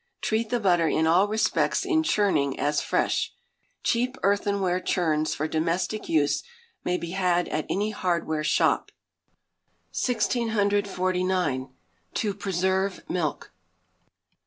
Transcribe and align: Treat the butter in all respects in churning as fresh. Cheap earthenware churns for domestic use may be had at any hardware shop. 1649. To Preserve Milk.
Treat 0.19 0.49
the 0.49 0.59
butter 0.59 0.87
in 0.87 1.05
all 1.05 1.27
respects 1.27 1.85
in 1.85 2.01
churning 2.01 2.59
as 2.59 2.81
fresh. 2.81 3.35
Cheap 3.83 4.17
earthenware 4.23 4.79
churns 4.79 5.35
for 5.35 5.47
domestic 5.47 6.09
use 6.09 6.41
may 6.83 6.97
be 6.97 7.11
had 7.11 7.47
at 7.49 7.67
any 7.69 7.91
hardware 7.91 8.43
shop. 8.43 8.89
1649. 9.93 11.69
To 12.15 12.33
Preserve 12.33 13.03
Milk. 13.07 13.53